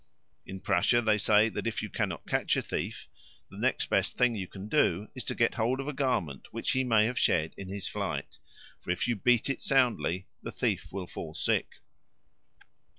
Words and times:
In 0.47 0.61
Prussia 0.61 0.99
they 0.99 1.19
say 1.19 1.47
that 1.49 1.67
if 1.67 1.83
you 1.83 1.87
cannot 1.91 2.25
catch 2.25 2.57
a 2.57 2.63
thief, 2.63 3.07
the 3.51 3.57
next 3.59 3.85
best 3.87 4.17
thing 4.17 4.35
you 4.35 4.47
can 4.47 4.67
do 4.67 5.07
is 5.13 5.23
to 5.25 5.35
get 5.35 5.53
hold 5.53 5.79
of 5.79 5.87
a 5.87 5.93
garment 5.93 6.47
which 6.49 6.71
he 6.71 6.83
may 6.83 7.05
have 7.05 7.19
shed 7.19 7.53
in 7.55 7.67
his 7.67 7.87
flight; 7.87 8.39
for 8.79 8.89
if 8.89 9.07
you 9.07 9.15
beat 9.15 9.47
it 9.47 9.61
soundly, 9.61 10.25
the 10.41 10.51
thief 10.51 10.91
will 10.91 11.05
fall 11.05 11.35
sick. 11.35 11.81